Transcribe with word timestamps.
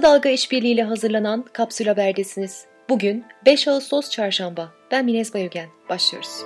Kısa 0.00 0.12
Dalga 0.12 0.28
işbirliğiyle 0.28 0.82
hazırlanan 0.82 1.44
Kapsül 1.52 1.86
Haber'desiniz. 1.86 2.64
Bugün 2.88 3.24
5 3.46 3.68
Ağustos 3.68 4.10
Çarşamba. 4.10 4.72
Ben 4.90 5.04
Minez 5.04 5.34
Bayögen. 5.34 5.68
Başlıyoruz. 5.88 6.42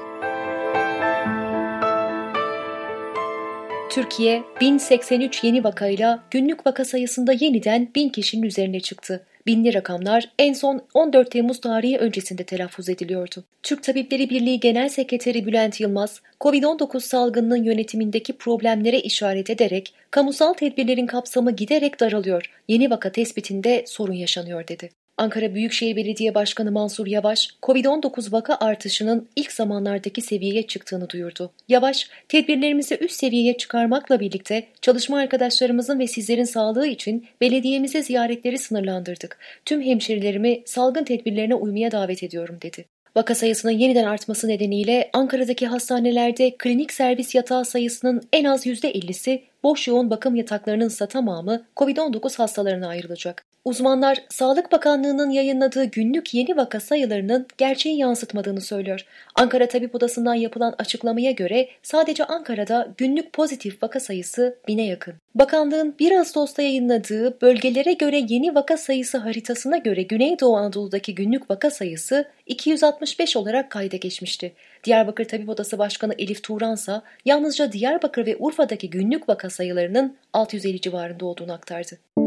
Türkiye 3.91 4.43
1083 4.61 5.45
yeni 5.45 5.65
vakayla 5.65 6.25
günlük 6.31 6.67
vaka 6.67 6.85
sayısında 6.85 7.33
yeniden 7.33 7.89
1000 7.95 8.09
kişinin 8.09 8.43
üzerine 8.43 8.81
çıktı. 8.81 9.27
Binli 9.47 9.75
rakamlar 9.75 10.31
en 10.39 10.53
son 10.53 10.81
14 10.95 11.31
Temmuz 11.31 11.61
tarihi 11.61 11.99
öncesinde 11.99 12.45
telaffuz 12.45 12.89
ediliyordu. 12.89 13.45
Türk 13.63 13.83
Tabipleri 13.83 14.31
Birliği 14.31 14.61
Genel 14.61 14.89
Sekreteri 14.89 15.47
Bülent 15.47 15.81
Yılmaz, 15.81 16.21
COVID-19 16.41 17.01
salgınının 17.01 17.65
yönetimindeki 17.65 18.33
problemlere 18.33 19.01
işaret 19.01 19.51
ederek 19.51 19.95
kamusal 20.11 20.53
tedbirlerin 20.53 21.07
kapsamı 21.07 21.51
giderek 21.57 22.01
daralıyor, 22.01 22.51
yeni 22.69 22.91
vaka 22.91 23.13
tespitinde 23.13 23.85
sorun 23.87 24.13
yaşanıyor 24.13 24.69
dedi. 24.69 24.91
Ankara 25.17 25.55
Büyükşehir 25.55 25.97
Belediye 25.97 26.35
Başkanı 26.35 26.73
Mansur 26.73 27.07
Yavaş, 27.07 27.49
COVID-19 27.63 28.33
vaka 28.33 28.57
artışının 28.61 29.29
ilk 29.37 29.53
zamanlardaki 29.53 30.23
seviyeye 30.23 30.67
çıktığını 30.67 31.11
duyurdu. 31.11 31.51
Yavaş, 31.69 32.09
tedbirlerimizi 32.29 32.97
üst 33.01 33.15
seviyeye 33.15 33.57
çıkarmakla 33.57 34.21
birlikte 34.21 34.67
çalışma 34.81 35.19
arkadaşlarımızın 35.19 35.99
ve 35.99 36.07
sizlerin 36.07 36.45
sağlığı 36.45 36.87
için 36.87 37.27
belediyemize 37.41 38.03
ziyaretleri 38.03 38.59
sınırlandırdık. 38.59 39.39
Tüm 39.65 39.83
hemşerilerimi 39.83 40.63
salgın 40.67 41.05
tedbirlerine 41.05 41.55
uymaya 41.55 41.91
davet 41.91 42.23
ediyorum 42.23 42.59
dedi. 42.63 42.85
Vaka 43.17 43.35
sayısının 43.35 43.73
yeniden 43.73 44.05
artması 44.05 44.49
nedeniyle 44.49 45.11
Ankara'daki 45.13 45.67
hastanelerde 45.67 46.57
klinik 46.59 46.93
servis 46.93 47.35
yatağı 47.35 47.65
sayısının 47.65 48.23
en 48.33 48.45
az 48.45 48.67
%50'si, 48.67 49.43
boş 49.63 49.89
yoğun 49.89 50.11
bakım 50.11 50.35
yataklarının 50.35 50.89
ise 50.89 51.07
tamamı 51.07 51.65
COVID-19 51.77 52.37
hastalarına 52.37 52.89
ayrılacak. 52.89 53.54
Uzmanlar 53.65 54.19
Sağlık 54.29 54.73
Bakanlığı'nın 54.73 55.31
yayınladığı 55.31 55.85
günlük 55.85 56.35
yeni 56.35 56.57
vaka 56.57 56.81
sayılarının 56.81 57.47
gerçeği 57.59 57.99
yansıtmadığını 57.99 58.61
söylüyor. 58.61 59.07
Ankara 59.35 59.69
Tabip 59.69 59.95
Odası'ndan 59.95 60.35
yapılan 60.35 60.75
açıklamaya 60.79 61.31
göre 61.31 61.69
sadece 61.83 62.25
Ankara'da 62.25 62.89
günlük 62.97 63.33
pozitif 63.33 63.83
vaka 63.83 64.01
sayısı 64.01 64.59
bine 64.69 64.87
yakın. 64.87 65.15
Bakanlığın 65.35 65.95
1 65.99 66.13
Ağustos'ta 66.13 66.63
yayınladığı 66.63 67.41
bölgelere 67.41 67.93
göre 67.93 68.23
yeni 68.29 68.55
vaka 68.55 68.77
sayısı 68.77 69.19
haritasına 69.19 69.77
göre 69.77 70.03
Güneydoğu 70.03 70.57
Anadolu'daki 70.57 71.15
günlük 71.15 71.51
vaka 71.51 71.71
sayısı 71.71 72.29
265 72.47 73.37
olarak 73.37 73.71
kayda 73.71 73.97
geçmişti. 73.97 74.53
Diyarbakır 74.85 75.25
Tabip 75.25 75.49
Odası 75.49 75.79
Başkanı 75.79 76.15
Elif 76.19 76.43
Turansa 76.43 77.03
yalnızca 77.25 77.73
Diyarbakır 77.73 78.27
ve 78.27 78.37
Urfa'daki 78.39 78.91
günlük 78.91 79.29
vaka 79.29 79.51
sayılarının 79.51 80.17
650 80.33 80.81
civarında 80.81 81.27
olduğunu 81.27 81.53
aktardı. 81.53 82.24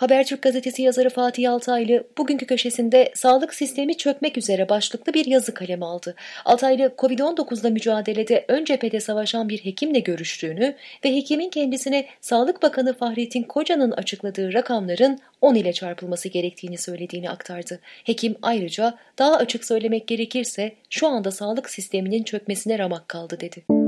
Habertürk 0.00 0.42
gazetesi 0.42 0.82
yazarı 0.82 1.10
Fatih 1.10 1.52
Altaylı 1.52 2.04
bugünkü 2.18 2.46
köşesinde 2.46 3.12
sağlık 3.14 3.54
sistemi 3.54 3.96
çökmek 3.96 4.38
üzere 4.38 4.68
başlıklı 4.68 5.14
bir 5.14 5.26
yazı 5.26 5.54
kaleme 5.54 5.86
aldı. 5.86 6.14
Altaylı 6.44 6.92
Covid-19'la 6.98 7.70
mücadelede 7.70 8.44
ön 8.48 8.64
cephede 8.64 9.00
savaşan 9.00 9.48
bir 9.48 9.58
hekimle 9.58 10.00
görüştüğünü 10.00 10.76
ve 11.04 11.16
hekimin 11.16 11.50
kendisine 11.50 12.06
Sağlık 12.20 12.62
Bakanı 12.62 12.94
Fahrettin 12.94 13.42
Koca'nın 13.42 13.90
açıkladığı 13.90 14.52
rakamların 14.54 15.18
10 15.40 15.54
ile 15.54 15.72
çarpılması 15.72 16.28
gerektiğini 16.28 16.78
söylediğini 16.78 17.30
aktardı. 17.30 17.80
Hekim 18.04 18.36
ayrıca 18.42 18.98
daha 19.18 19.36
açık 19.36 19.64
söylemek 19.64 20.06
gerekirse 20.06 20.72
şu 20.90 21.08
anda 21.08 21.30
sağlık 21.30 21.70
sisteminin 21.70 22.22
çökmesine 22.22 22.78
ramak 22.78 23.08
kaldı 23.08 23.40
dedi. 23.40 23.79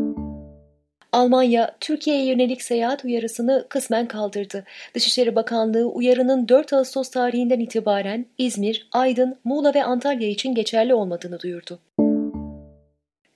Almanya, 1.12 1.76
Türkiye'ye 1.80 2.26
yönelik 2.26 2.62
seyahat 2.62 3.04
uyarısını 3.04 3.66
kısmen 3.68 4.08
kaldırdı. 4.08 4.64
Dışişleri 4.94 5.34
Bakanlığı 5.34 5.86
uyarının 5.86 6.48
4 6.48 6.72
Ağustos 6.72 7.10
tarihinden 7.10 7.60
itibaren 7.60 8.26
İzmir, 8.38 8.88
Aydın, 8.92 9.38
Muğla 9.44 9.74
ve 9.74 9.84
Antalya 9.84 10.28
için 10.28 10.54
geçerli 10.54 10.94
olmadığını 10.94 11.40
duyurdu. 11.40 11.78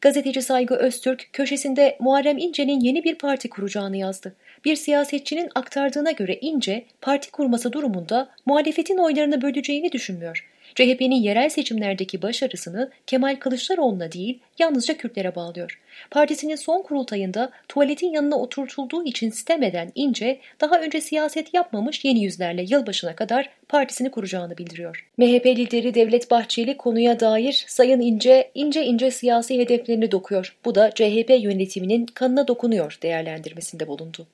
Gazeteci 0.01 0.43
Saygı 0.43 0.75
Öztürk 0.75 1.29
köşesinde 1.33 1.97
Muharrem 2.01 2.39
İnce'nin 2.39 2.81
yeni 2.81 3.05
bir 3.05 3.15
parti 3.15 3.51
kuracağını 3.51 3.97
yazdı. 3.97 4.37
Bir 4.65 4.77
siyasetçinin 4.77 5.49
aktardığına 5.55 6.11
göre 6.11 6.39
İnce, 6.41 6.85
parti 7.01 7.31
kurması 7.31 7.73
durumunda 7.73 8.29
muhalefetin 8.47 8.99
oylarını 8.99 9.43
böleceğini 9.43 9.93
düşünmüyor. 9.93 10.56
CHP'nin 10.77 11.23
yerel 11.23 11.49
seçimlerdeki 11.49 12.23
başarısını 12.23 12.91
Kemal 13.07 13.37
Kılıçdaroğlu'na 13.37 14.13
değil 14.13 14.39
yalnızca 14.59 14.97
Kürtlere 14.97 15.35
bağlıyor. 15.35 15.81
Partisinin 16.11 16.57
son 16.57 16.83
kurultayında 16.83 17.51
tuvaletin 17.69 18.13
yanına 18.13 18.37
oturtulduğu 18.37 19.05
için 19.05 19.31
sitem 19.31 19.63
eden 19.63 19.93
İnce, 19.95 20.39
daha 20.61 20.81
önce 20.81 21.01
siyaset 21.01 21.55
yapmamış 21.55 22.05
yeni 22.05 22.25
yüzlerle 22.25 22.65
yılbaşına 22.69 23.17
kadar 23.17 23.51
partisini 23.69 24.11
kuracağını 24.11 24.59
bildiriyor. 24.59 25.07
MHP 25.19 25.47
lideri 25.47 25.95
Devlet 25.95 26.31
Bahçeli 26.31 26.77
konuya 26.77 27.21
dair 27.21 27.65
Sayın 27.69 28.01
İnce, 28.01 28.51
ince 28.55 28.85
ince 28.85 29.11
siyasi 29.11 29.59
hedeflerini 29.59 30.11
dokuyor. 30.11 30.57
Bu 30.65 30.75
da 30.75 30.91
CHP 30.91 31.31
yönetiminin 31.41 32.07
kanına 32.07 32.49
dokunuyor 32.49 32.99
değerlendirmesinde 33.03 33.89
bulundu. 33.89 34.27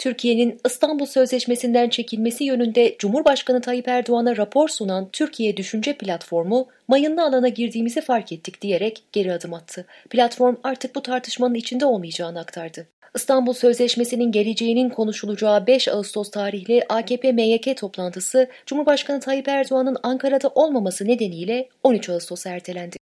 Türkiye'nin 0.00 0.60
İstanbul 0.66 1.06
Sözleşmesi'nden 1.06 1.88
çekilmesi 1.88 2.44
yönünde 2.44 2.96
Cumhurbaşkanı 2.98 3.60
Tayyip 3.60 3.88
Erdoğan'a 3.88 4.36
rapor 4.36 4.68
sunan 4.68 5.08
Türkiye 5.12 5.56
Düşünce 5.56 5.92
Platformu, 5.96 6.68
mayınlı 6.88 7.22
alana 7.22 7.48
girdiğimizi 7.48 8.00
fark 8.00 8.32
ettik 8.32 8.62
diyerek 8.62 9.02
geri 9.12 9.32
adım 9.32 9.54
attı. 9.54 9.86
Platform 10.10 10.56
artık 10.62 10.94
bu 10.94 11.02
tartışmanın 11.02 11.54
içinde 11.54 11.84
olmayacağını 11.84 12.40
aktardı. 12.40 12.86
İstanbul 13.14 13.52
Sözleşmesi'nin 13.52 14.32
geleceğinin 14.32 14.88
konuşulacağı 14.88 15.66
5 15.66 15.88
Ağustos 15.88 16.30
tarihli 16.30 16.82
AKP-MYK 16.88 17.74
toplantısı 17.74 18.48
Cumhurbaşkanı 18.66 19.20
Tayyip 19.20 19.48
Erdoğan'ın 19.48 19.96
Ankara'da 20.02 20.48
olmaması 20.48 21.08
nedeniyle 21.08 21.68
13 21.82 22.08
Ağustos 22.08 22.46
ertelendi. 22.46 22.99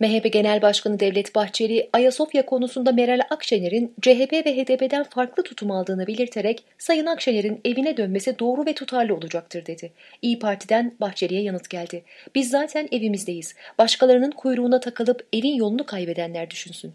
MHP 0.00 0.32
Genel 0.32 0.62
Başkanı 0.62 1.00
Devlet 1.00 1.34
Bahçeli, 1.34 1.90
Ayasofya 1.92 2.46
konusunda 2.46 2.92
Meral 2.92 3.20
Akşener'in 3.30 3.94
CHP 4.02 4.32
ve 4.32 4.56
HDP'den 4.56 5.04
farklı 5.04 5.42
tutum 5.42 5.70
aldığını 5.70 6.06
belirterek 6.06 6.64
Sayın 6.78 7.06
Akşener'in 7.06 7.60
evine 7.64 7.96
dönmesi 7.96 8.38
doğru 8.38 8.66
ve 8.66 8.74
tutarlı 8.74 9.14
olacaktır 9.14 9.66
dedi. 9.66 9.92
İyi 10.22 10.38
Parti'den 10.38 10.94
Bahçeli'ye 11.00 11.42
yanıt 11.42 11.70
geldi. 11.70 12.04
Biz 12.34 12.50
zaten 12.50 12.88
evimizdeyiz. 12.92 13.54
Başkalarının 13.78 14.30
kuyruğuna 14.30 14.80
takılıp 14.80 15.26
evin 15.32 15.54
yolunu 15.54 15.86
kaybedenler 15.86 16.50
düşünsün. 16.50 16.92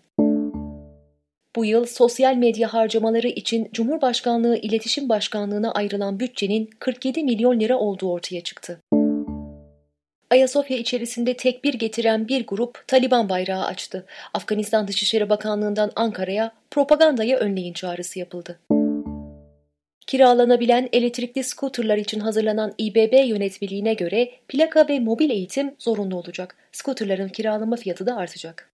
Bu 1.56 1.66
yıl 1.66 1.86
sosyal 1.86 2.36
medya 2.36 2.74
harcamaları 2.74 3.28
için 3.28 3.70
Cumhurbaşkanlığı 3.74 4.58
İletişim 4.58 5.10
Başkanlığı'na 5.10 5.72
ayrılan 5.72 6.20
bütçenin 6.20 6.70
47 6.80 7.24
milyon 7.24 7.60
lira 7.60 7.78
olduğu 7.78 8.12
ortaya 8.12 8.42
çıktı. 8.42 8.80
Ayasofya 10.34 10.78
içerisinde 10.78 11.38
tekbir 11.38 11.74
getiren 11.74 12.28
bir 12.28 12.48
grup 12.48 12.88
Taliban 12.88 13.30
bayrağı 13.30 13.66
açtı. 13.66 14.06
Afganistan 14.34 14.88
Dışişleri 14.88 15.30
Bakanlığı'ndan 15.30 15.92
Ankara'ya 15.96 16.52
propagandayı 16.72 17.36
önleyin 17.36 17.74
çağrısı 17.74 18.20
yapıldı. 18.20 18.60
Kiralanabilen 20.08 20.90
elektrikli 20.94 21.44
skuterlar 21.44 21.98
için 21.98 22.20
hazırlanan 22.20 22.74
İBB 22.78 23.28
yönetmeliğine 23.28 23.94
göre 23.94 24.32
plaka 24.48 24.88
ve 24.88 25.00
mobil 25.00 25.30
eğitim 25.30 25.76
zorunlu 25.80 26.16
olacak. 26.16 26.56
Skuterların 26.72 27.30
kiralama 27.30 27.76
fiyatı 27.76 28.06
da 28.06 28.16
artacak. 28.16 28.72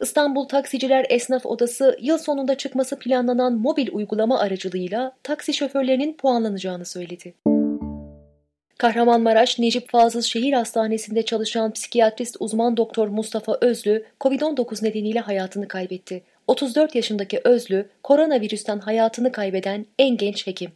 İstanbul 0.00 0.48
Taksiciler 0.48 1.06
Esnaf 1.08 1.46
Odası 1.46 1.98
yıl 2.00 2.18
sonunda 2.18 2.54
çıkması 2.54 2.98
planlanan 2.98 3.52
mobil 3.52 3.88
uygulama 3.92 4.38
aracılığıyla 4.38 5.12
taksi 5.22 5.54
şoförlerinin 5.54 6.16
puanlanacağını 6.16 6.84
söyledi. 6.84 7.34
Kahramanmaraş 8.82 9.58
Necip 9.58 9.90
Fazıl 9.90 10.22
Şehir 10.22 10.52
Hastanesi'nde 10.52 11.22
çalışan 11.22 11.72
psikiyatrist 11.72 12.36
uzman 12.40 12.76
doktor 12.76 13.08
Mustafa 13.08 13.58
Özlü, 13.60 14.04
COVID-19 14.20 14.84
nedeniyle 14.84 15.20
hayatını 15.20 15.68
kaybetti. 15.68 16.22
34 16.46 16.94
yaşındaki 16.94 17.40
Özlü, 17.44 17.88
koronavirüsten 18.02 18.78
hayatını 18.78 19.32
kaybeden 19.32 19.86
en 19.98 20.16
genç 20.16 20.46
hekim. 20.46 20.70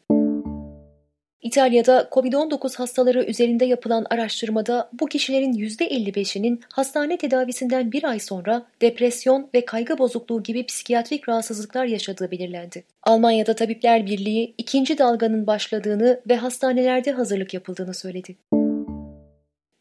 İtalya'da 1.46 2.08
COVID-19 2.12 2.76
hastaları 2.76 3.24
üzerinde 3.24 3.64
yapılan 3.64 4.06
araştırmada 4.10 4.88
bu 5.00 5.06
kişilerin 5.06 5.52
%55'inin 5.52 6.60
hastane 6.72 7.16
tedavisinden 7.16 7.92
bir 7.92 8.04
ay 8.04 8.18
sonra 8.18 8.66
depresyon 8.82 9.48
ve 9.54 9.64
kaygı 9.64 9.98
bozukluğu 9.98 10.42
gibi 10.42 10.66
psikiyatrik 10.66 11.28
rahatsızlıklar 11.28 11.84
yaşadığı 11.84 12.30
belirlendi. 12.30 12.84
Almanya'da 13.02 13.54
Tabipler 13.54 14.06
Birliği 14.06 14.54
ikinci 14.58 14.98
dalganın 14.98 15.46
başladığını 15.46 16.20
ve 16.28 16.36
hastanelerde 16.36 17.12
hazırlık 17.12 17.54
yapıldığını 17.54 17.94
söyledi. 17.94 18.36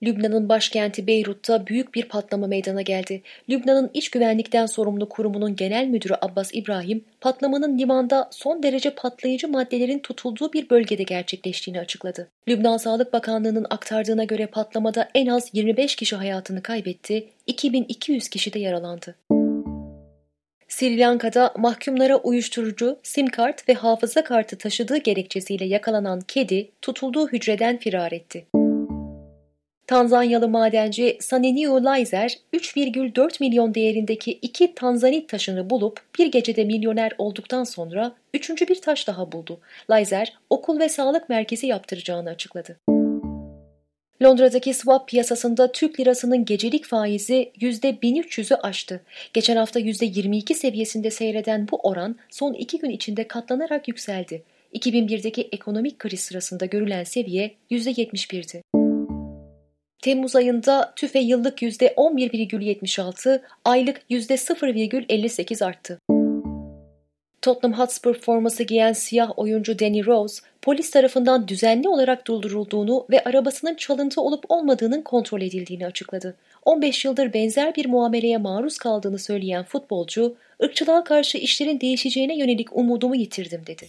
Lübnan'ın 0.05 0.49
başkenti 0.49 1.07
Beyrut'ta 1.07 1.67
büyük 1.67 1.95
bir 1.95 2.05
patlama 2.05 2.47
meydana 2.47 2.81
geldi. 2.81 3.21
Lübnan'ın 3.49 3.91
iç 3.93 4.09
güvenlikten 4.09 4.65
sorumlu 4.65 5.09
kurumunun 5.09 5.55
genel 5.55 5.87
müdürü 5.87 6.13
Abbas 6.21 6.49
İbrahim, 6.53 7.05
patlamanın 7.21 7.77
limanda 7.77 8.29
son 8.31 8.63
derece 8.63 8.89
patlayıcı 8.89 9.47
maddelerin 9.47 9.99
tutulduğu 9.99 10.53
bir 10.53 10.69
bölgede 10.69 11.03
gerçekleştiğini 11.03 11.79
açıkladı. 11.79 12.27
Lübnan 12.47 12.77
Sağlık 12.77 13.13
Bakanlığı'nın 13.13 13.65
aktardığına 13.69 14.23
göre 14.23 14.47
patlamada 14.47 15.09
en 15.15 15.27
az 15.27 15.49
25 15.53 15.95
kişi 15.95 16.15
hayatını 16.15 16.63
kaybetti, 16.63 17.27
2200 17.47 18.29
kişi 18.29 18.53
de 18.53 18.59
yaralandı. 18.59 19.15
Sri 20.67 20.99
Lanka'da 20.99 21.53
mahkumlara 21.57 22.17
uyuşturucu, 22.17 22.99
sim 23.03 23.27
kart 23.27 23.69
ve 23.69 23.73
hafıza 23.73 24.23
kartı 24.23 24.57
taşıdığı 24.57 24.97
gerekçesiyle 24.97 25.65
yakalanan 25.65 26.21
kedi 26.21 26.71
tutulduğu 26.81 27.27
hücreden 27.27 27.77
firar 27.77 28.11
etti. 28.11 28.45
Tanzanyalı 29.87 30.47
madenci 30.47 31.17
Sanenio 31.21 31.83
Laizer 31.83 32.37
3,4 32.53 33.37
milyon 33.39 33.75
değerindeki 33.75 34.31
iki 34.31 34.75
Tanzanit 34.75 35.29
taşını 35.29 35.69
bulup 35.69 35.99
bir 36.19 36.27
gecede 36.27 36.63
milyoner 36.63 37.11
olduktan 37.17 37.63
sonra 37.63 38.11
üçüncü 38.33 38.67
bir 38.67 38.81
taş 38.81 39.07
daha 39.07 39.31
buldu. 39.31 39.59
Laizer 39.89 40.37
okul 40.49 40.79
ve 40.79 40.89
sağlık 40.89 41.29
merkezi 41.29 41.67
yaptıracağını 41.67 42.29
açıkladı. 42.29 42.77
Londra'daki 44.23 44.73
swap 44.73 45.07
piyasasında 45.07 45.71
Türk 45.71 45.99
lirasının 45.99 46.45
gecelik 46.45 46.85
faizi 46.85 47.51
%1300'ü 47.61 48.55
aştı. 48.55 49.01
Geçen 49.33 49.55
hafta 49.55 49.79
%22 49.79 50.53
seviyesinde 50.53 51.11
seyreden 51.11 51.67
bu 51.71 51.77
oran 51.77 52.15
son 52.29 52.53
iki 52.53 52.79
gün 52.79 52.89
içinde 52.89 53.27
katlanarak 53.27 53.87
yükseldi. 53.87 54.43
2001'deki 54.73 55.49
ekonomik 55.51 55.99
kriz 55.99 56.19
sırasında 56.19 56.65
görülen 56.65 57.03
seviye 57.03 57.51
%71'di. 57.71 58.74
Temmuz 60.05 60.35
ayında 60.35 60.93
tüfe 60.95 61.19
yıllık 61.19 61.61
%11,76, 61.61 63.41
aylık 63.65 64.01
%0,58 64.09 65.65
arttı. 65.65 65.99
Tottenham 67.41 67.79
Hotspur 67.79 68.15
forması 68.15 68.63
giyen 68.63 68.93
siyah 68.93 69.39
oyuncu 69.39 69.79
Danny 69.79 70.05
Rose, 70.05 70.41
polis 70.61 70.91
tarafından 70.91 71.47
düzenli 71.47 71.87
olarak 71.89 72.27
durdurulduğunu 72.27 73.05
ve 73.09 73.23
arabasının 73.23 73.75
çalıntı 73.75 74.21
olup 74.21 74.43
olmadığının 74.49 75.01
kontrol 75.01 75.41
edildiğini 75.41 75.85
açıkladı. 75.85 76.35
15 76.65 77.05
yıldır 77.05 77.33
benzer 77.33 77.75
bir 77.75 77.85
muameleye 77.85 78.37
maruz 78.37 78.77
kaldığını 78.77 79.19
söyleyen 79.19 79.63
futbolcu, 79.63 80.35
ırkçılığa 80.63 81.03
karşı 81.03 81.37
işlerin 81.37 81.79
değişeceğine 81.79 82.37
yönelik 82.37 82.77
umudumu 82.77 83.15
yitirdim 83.15 83.61
dedi. 83.67 83.87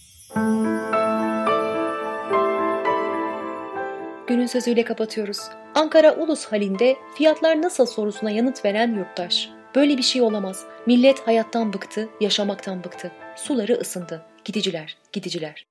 Günün 4.27 4.47
sözüyle 4.47 4.83
kapatıyoruz. 4.83 5.39
Ankara 5.77 6.15
Ulus 6.15 6.45
halinde 6.45 6.97
fiyatlar 7.15 7.61
nasıl 7.61 7.85
sorusuna 7.85 8.31
yanıt 8.31 8.65
veren 8.65 8.95
yurttaş. 8.95 9.49
Böyle 9.75 9.97
bir 9.97 10.03
şey 10.03 10.21
olamaz. 10.21 10.63
Millet 10.85 11.27
hayattan 11.27 11.73
bıktı, 11.73 12.09
yaşamaktan 12.21 12.83
bıktı. 12.83 13.11
Suları 13.35 13.73
ısındı. 13.73 14.25
Gidiciler, 14.45 14.97
gidiciler. 15.11 15.67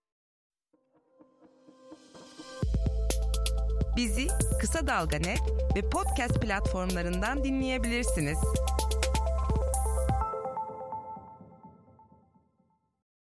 Bizi 3.96 4.26
Kısa 4.60 4.86
Dalga 4.86 5.16
Net 5.16 5.40
ve 5.76 5.90
podcast 5.90 6.40
platformlarından 6.42 7.44
dinleyebilirsiniz. 7.44 8.38